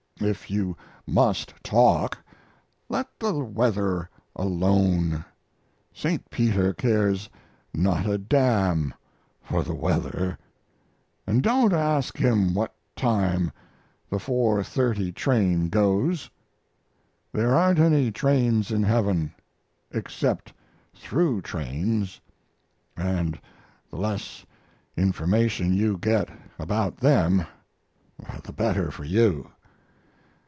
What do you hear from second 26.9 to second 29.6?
them the better for you.